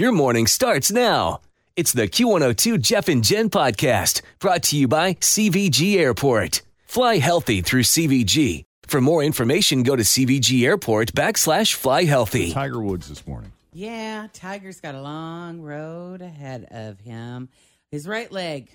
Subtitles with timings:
[0.00, 1.42] Your morning starts now.
[1.76, 6.62] It's the Q102 Jeff and Jen podcast brought to you by CVG Airport.
[6.86, 8.64] Fly healthy through CVG.
[8.86, 12.50] For more information, go to CVG Airport backslash fly healthy.
[12.50, 13.52] Tiger Woods this morning.
[13.74, 17.50] Yeah, Tiger's got a long road ahead of him.
[17.90, 18.70] His right leg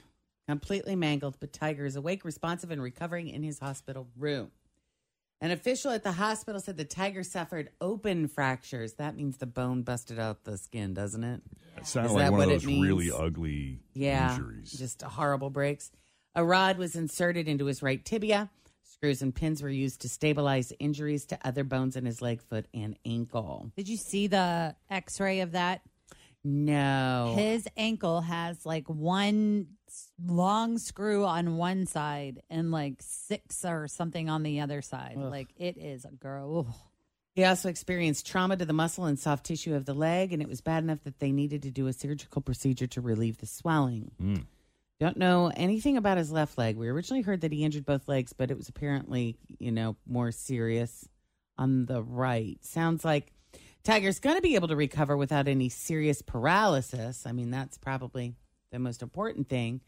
[0.48, 4.52] completely mangled, but Tiger is awake, responsive, and recovering in his hospital room.
[5.42, 8.94] An official at the hospital said the tiger suffered open fractures.
[8.94, 11.42] That means the bone busted out the skin, doesn't it?
[11.78, 14.72] It sounded Is like that one of what it those really ugly Yeah, injuries.
[14.72, 15.92] just horrible breaks.
[16.36, 18.50] A rod was inserted into his right tibia.
[18.84, 22.66] Screws and pins were used to stabilize injuries to other bones in his leg, foot,
[22.74, 23.72] and ankle.
[23.76, 25.82] Did you see the x ray of that?
[26.44, 27.34] No.
[27.38, 29.85] His ankle has like one s-
[30.24, 35.18] long screw on one side and like six or something on the other side.
[35.18, 35.32] Ugh.
[35.32, 36.68] Like it is a girl.
[36.68, 36.76] Ugh.
[37.36, 40.48] He also experienced trauma to the muscle and soft tissue of the leg, and it
[40.48, 44.12] was bad enough that they needed to do a surgical procedure to relieve the swelling.
[44.22, 44.46] Mm.
[45.02, 46.78] Don't know anything about his left leg.
[46.78, 50.32] We originally heard that he injured both legs, but it was apparently, you know, more
[50.32, 51.10] serious
[51.58, 52.58] on the right.
[52.64, 53.34] Sounds like
[53.84, 57.26] Tiger's going to be able to recover without any serious paralysis.
[57.26, 58.36] I mean, that's probably
[58.76, 59.82] the most important thing.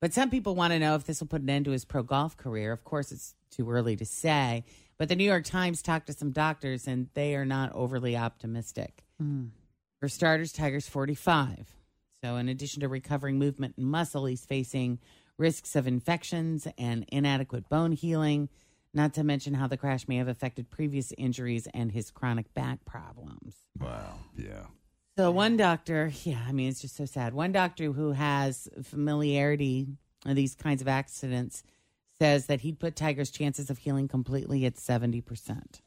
[0.00, 2.02] But some people want to know if this will put an end to his pro
[2.02, 2.72] golf career.
[2.72, 4.64] Of course, it's too early to say.
[4.98, 9.04] But the New York Times talked to some doctors, and they are not overly optimistic.
[9.18, 9.46] Hmm.
[10.00, 11.74] For starters, Tiger's 45.
[12.24, 14.98] So, in addition to recovering movement and muscle, he's facing
[15.38, 18.48] risks of infections and inadequate bone healing,
[18.92, 22.84] not to mention how the crash may have affected previous injuries and his chronic back
[22.84, 23.56] problems.
[23.78, 24.18] Wow.
[24.36, 24.66] Yeah.
[25.20, 27.34] So, one doctor, yeah, I mean, it's just so sad.
[27.34, 29.86] One doctor who has familiarity
[30.24, 31.62] of these kinds of accidents
[32.18, 35.82] says that he'd put Tiger's chances of healing completely at 70%.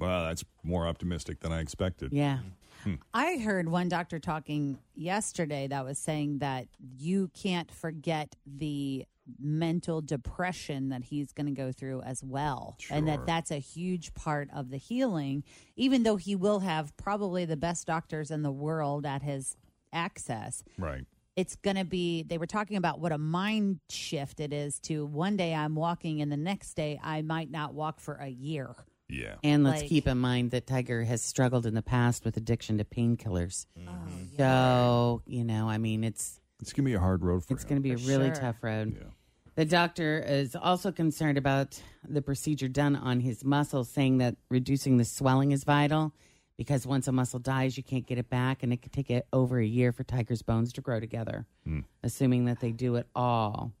[0.00, 2.12] Well, that's more optimistic than I expected.
[2.12, 2.40] Yeah.
[2.82, 2.94] Hmm.
[3.14, 6.66] I heard one doctor talking yesterday that was saying that
[6.98, 9.06] you can't forget the
[9.38, 14.12] mental depression that he's going to go through as well and that that's a huge
[14.14, 15.44] part of the healing
[15.76, 19.56] even though he will have probably the best doctors in the world at his
[19.92, 21.04] access Right.
[21.36, 25.04] it's going to be they were talking about what a mind shift it is to
[25.06, 28.74] one day I'm walking and the next day I might not walk for a year.
[29.08, 29.34] Yeah.
[29.42, 32.78] And let's Like- keep in mind that Tiger has struggled in the past with addiction
[32.78, 33.66] to painkillers.
[33.76, 34.36] Mm-hmm.
[34.36, 37.64] So, you know, I mean, it's It's going to be a hard road for it's
[37.64, 37.68] him.
[37.70, 38.36] going to be a really sure.
[38.36, 38.96] tough road.
[39.00, 39.08] Yeah.
[39.56, 44.96] The doctor is also concerned about the procedure done on his muscles, saying that reducing
[44.96, 46.12] the swelling is vital
[46.56, 49.26] because once a muscle dies, you can't get it back, and it could take it
[49.32, 51.84] over a year for Tiger's bones to grow together, Mm.
[52.02, 53.72] assuming that they do it all.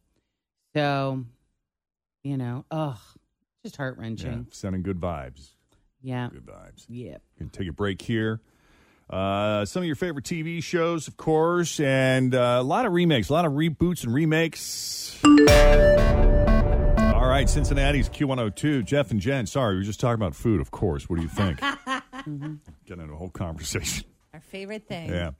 [0.74, 1.24] So,
[2.24, 2.98] you know, ugh,
[3.62, 4.02] just heart Yeah.
[4.02, 4.46] wrenching.
[4.50, 5.50] Sending good vibes.
[6.02, 6.30] Yeah.
[6.32, 6.86] Good vibes.
[6.88, 7.18] Yeah.
[7.38, 8.40] Going to take a break here.
[9.10, 13.28] Uh, some of your favorite TV shows, of course, and uh, a lot of remakes,
[13.28, 15.18] a lot of reboots and remakes.
[17.12, 18.84] All right, Cincinnati's Q102.
[18.84, 21.08] Jeff and Jen, sorry, we were just talking about food, of course.
[21.08, 21.58] What do you think?
[22.86, 24.04] Getting into a whole conversation.
[24.32, 25.10] Our favorite thing.
[25.10, 25.32] Yeah.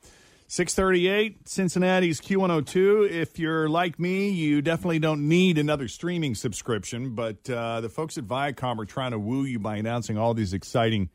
[0.48, 3.08] 638, Cincinnati's Q102.
[3.08, 8.18] If you're like me, you definitely don't need another streaming subscription, but uh, the folks
[8.18, 11.08] at Viacom are trying to woo you by announcing all these exciting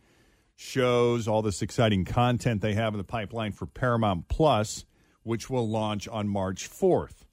[0.56, 4.86] shows, all this exciting content they have in the pipeline for Paramount Plus,
[5.24, 7.26] which will launch on March 4th.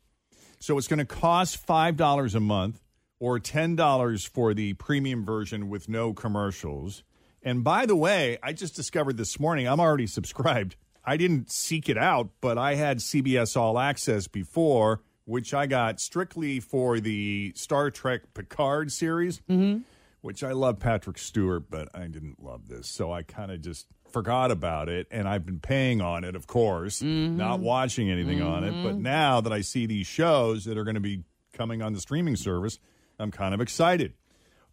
[0.59, 2.83] So it's going to cost $5 a month
[3.19, 7.05] or $10 for the premium version with no commercials.
[7.43, 10.77] And by the way, I just discovered this morning, I'm already subscribed.
[11.05, 16.01] I didn't seek it out, but I had CBS All Access before, which I got
[16.01, 19.83] strictly for the Star Trek Picard series, mm-hmm.
[20.23, 22.89] Which I love Patrick Stewart, but I didn't love this.
[22.89, 26.47] So I kind of just forgot about it, and I've been paying on it, of
[26.47, 27.37] course, mm-hmm.
[27.37, 28.71] not watching anything on it.
[28.71, 29.03] But mm-hmm.
[29.03, 32.37] now that I see these shows that are going to be coming on the streaming
[32.37, 32.79] service,
[33.19, 34.15] I'm kind of excited.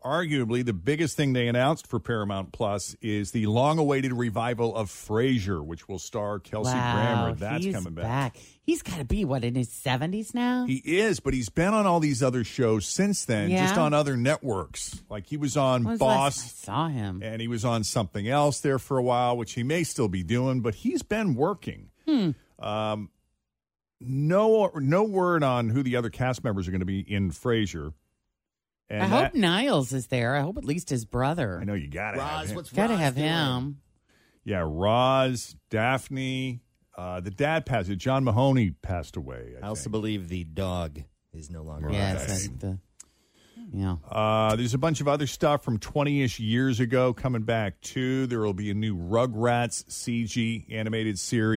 [0.04, 5.64] Arguably, the biggest thing they announced for Paramount Plus is the long-awaited revival of Frasier,
[5.64, 7.36] which will star Kelsey wow, Grammer.
[7.36, 8.34] That's coming back.
[8.34, 8.38] back.
[8.62, 10.66] He's got to be what in his seventies now.
[10.66, 14.16] He is, but he's been on all these other shows since then, just on other
[14.16, 15.02] networks.
[15.10, 17.22] Like he was on was the last time Boss, I saw him.
[17.24, 20.24] and he was on something else there for a while, which he may still be
[20.24, 21.90] doing, but he's been working.
[22.08, 22.32] Hmm.
[22.60, 23.10] Um,
[24.00, 27.94] no, no word on who the other cast members are going to be in Frasier.
[28.90, 30.36] And I that- hope Niles is there.
[30.36, 31.60] I hope at least his brother.
[31.62, 32.56] I know you got to have Roz, him.
[32.56, 33.28] what's Got to Roz have doing?
[33.28, 33.82] him.
[34.46, 36.62] Yeah, Roz, Daphne,
[36.98, 37.90] uh, the dad passed.
[37.98, 39.54] John Mahoney passed away.
[39.62, 39.92] I, I also think.
[39.92, 41.02] believe the dog
[41.34, 41.90] is no longer.
[41.92, 42.80] Yeah, with it's like the
[43.72, 43.98] yeah.
[44.10, 48.26] Uh, there's a bunch of other stuff from 20 ish years ago coming back too.
[48.26, 51.58] There will be a new Rugrats CG animated series.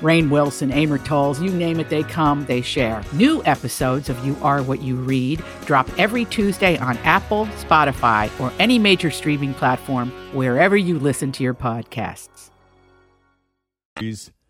[0.00, 3.02] Rainn Wilson, Amor Towles, you name it, they come, they share.
[3.12, 8.52] New episodes of You Are What You Read drop every Tuesday on Apple, Spotify, or
[8.58, 12.50] any major streaming platform wherever you listen to your podcasts.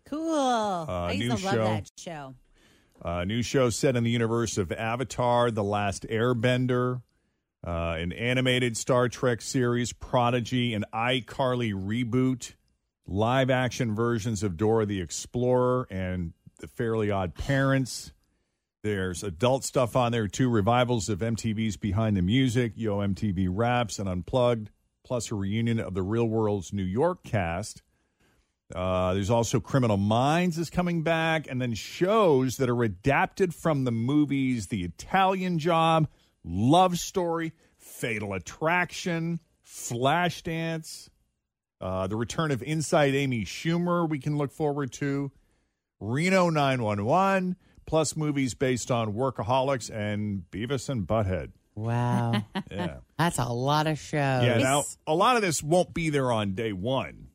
[0.09, 0.33] Cool.
[0.33, 1.63] Uh, I used new to love show.
[1.63, 2.35] that show.
[3.01, 7.01] Uh, new show set in the universe of Avatar, The Last Airbender,
[7.65, 12.53] uh, an animated Star Trek series, Prodigy, an iCarly reboot,
[13.07, 18.11] live action versions of Dora the Explorer and The Fairly Odd Parents.
[18.83, 23.97] There's adult stuff on there too, revivals of MTV's Behind the Music, Yo MTV Raps,
[23.97, 24.69] and Unplugged,
[25.03, 27.81] plus a reunion of the Real World's New York cast.
[28.75, 33.85] Uh, there's also Criminal Minds is coming back, and then shows that are adapted from
[33.85, 36.09] the movies The Italian Job,
[36.43, 41.09] Love Story, Fatal Attraction, Flashdance,
[41.79, 45.31] uh, the return of Inside Amy Schumer, we can look forward to,
[45.99, 51.51] Reno 911, plus movies based on workaholics and Beavis and Butthead.
[51.75, 52.43] Wow.
[52.71, 52.97] Yeah.
[53.17, 54.43] That's a lot of shows.
[54.43, 57.29] Yeah, now a lot of this won't be there on day one,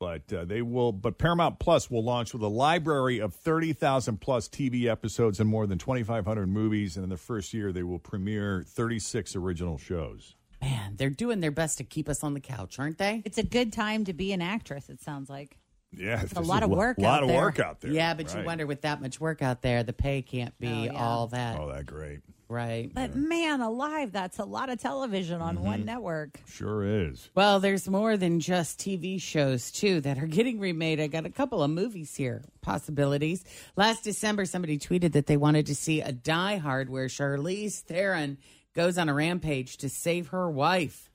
[0.00, 0.92] but uh, they will.
[0.92, 5.48] But Paramount Plus will launch with a library of thirty thousand plus TV episodes and
[5.48, 8.98] more than twenty five hundred movies, and in the first year they will premiere thirty
[8.98, 10.34] six original shows.
[10.60, 13.22] Man, they're doing their best to keep us on the couch, aren't they?
[13.24, 15.56] It's a good time to be an actress, it sounds like.
[15.92, 17.40] Yeah, it's a lot of work A lot out of there.
[17.40, 17.90] work out there.
[17.90, 18.40] Yeah, but Right.
[18.40, 20.92] you wonder with that much work out there, the pay can't be Oh, yeah.
[20.92, 21.58] all that.
[21.58, 22.20] Oh, that great.
[22.50, 22.90] Right.
[22.92, 25.86] But man, alive, that's a lot of television on one mm-hmm.
[25.86, 26.40] network.
[26.46, 27.28] Sure is.
[27.34, 30.98] Well, there's more than just TV shows, too, that are getting remade.
[30.98, 33.44] I got a couple of movies here, possibilities.
[33.76, 38.38] Last December, somebody tweeted that they wanted to see a Die Hard where Charlize Theron
[38.74, 41.10] goes on a rampage to save her wife.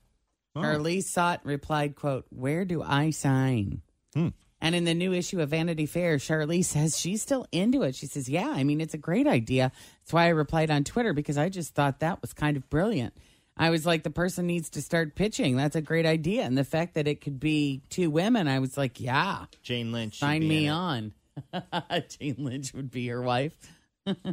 [0.56, 3.82] It and replied, quote, where do I sign?
[4.14, 4.30] Hmm.
[4.62, 7.96] And in the new issue of Vanity Fair, Charlize says she's still into it.
[7.96, 9.74] She says, Yeah, I mean, it's a great idea.
[10.00, 13.14] That's why I replied on Twitter because I just thought that was kind of brilliant.
[13.58, 15.58] I was like, the person needs to start pitching.
[15.58, 16.44] That's a great idea.
[16.44, 20.20] And the fact that it could be two women, I was like, Yeah, Jane Lynch.
[20.20, 21.14] sign me on.
[22.08, 23.54] Jane Lynch would be her wife.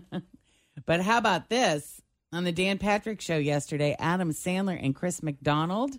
[0.86, 2.00] but how about this?
[2.32, 5.98] On the Dan Patrick show yesterday, Adam Sandler and Chris McDonald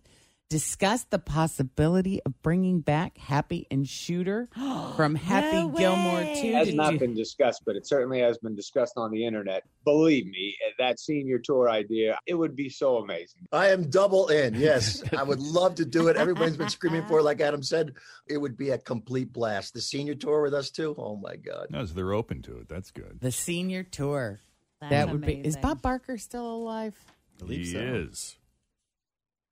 [0.49, 4.47] discussed the possibility of bringing back Happy and Shooter
[4.95, 6.39] from Happy No Gilmore way.
[6.41, 6.51] 2.
[6.53, 9.63] has Did not you- been discussed, but it certainly has been discussed on the internet.
[9.83, 13.45] Believe me, that senior tour idea, it would be so amazing.
[13.51, 14.53] I am double in.
[14.55, 16.15] Yes, I would love to do it.
[16.15, 17.23] Everybody's been screaming for it.
[17.23, 17.93] Like Adam said,
[18.27, 19.73] it would be a complete blast.
[19.73, 20.95] The senior tour with us too.
[20.97, 21.67] Oh my God.
[21.71, 22.69] No, so they're open to it.
[22.69, 23.17] That's good.
[23.19, 24.39] the senior tour.
[24.81, 25.33] That's that would be.
[25.33, 25.57] Is.
[25.57, 26.95] Bob Barker still alive?
[27.07, 27.79] I believe he so.
[27.79, 28.37] is.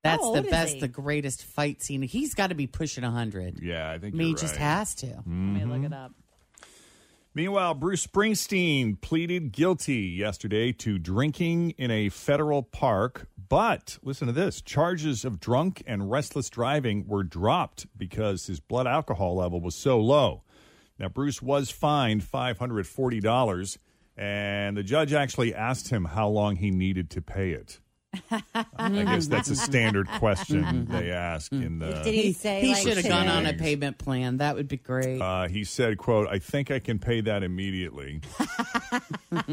[0.03, 0.79] That's old the is best, he?
[0.79, 2.01] the greatest fight scene.
[2.01, 3.59] He's got to be pushing 100.
[3.61, 4.61] Yeah, I think I mean, he you're just right.
[4.61, 5.07] has to.
[5.07, 5.55] Mm-hmm.
[5.57, 6.13] Let me look it up.
[7.35, 13.27] Meanwhile, Bruce Springsteen pleaded guilty yesterday to drinking in a federal park.
[13.49, 18.87] But listen to this charges of drunk and restless driving were dropped because his blood
[18.87, 20.43] alcohol level was so low.
[20.97, 23.77] Now, Bruce was fined $540,
[24.19, 27.79] and the judge actually asked him how long he needed to pay it.
[28.31, 32.01] I guess that's a standard question they ask in the.
[32.03, 34.37] Did he say He like, should have gone on a payment plan.
[34.37, 35.21] That would be great.
[35.21, 38.21] Uh, he said, "quote I think I can pay that immediately."
[39.31, 39.43] Uh,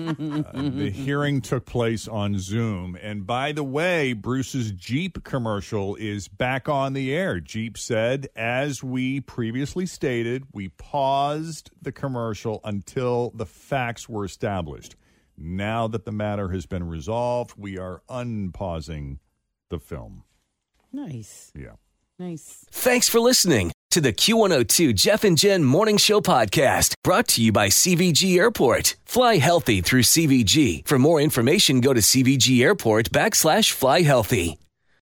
[0.53, 6.67] the hearing took place on Zoom, and by the way, Bruce's Jeep commercial is back
[6.69, 7.41] on the air.
[7.41, 14.97] Jeep said, as we previously stated, we paused the commercial until the facts were established.
[15.39, 19.19] Now that the matter has been resolved, we are unpausing
[19.69, 20.25] the film.
[20.93, 21.53] Nice.
[21.55, 21.73] Yeah.
[22.19, 22.65] Nice.
[22.71, 27.53] Thanks for listening to the Q102 Jeff and Jen Morning Show podcast brought to you
[27.53, 28.97] by CVG Airport.
[29.05, 30.87] Fly healthy through CVG.
[30.87, 34.59] For more information, go to CVG Airport backslash fly healthy.